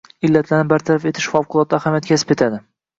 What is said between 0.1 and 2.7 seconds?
–illatlarni bartaraf etish favqulodda ahamiyat kasb etadi.